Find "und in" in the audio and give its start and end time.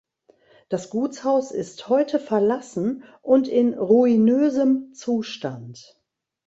3.21-3.75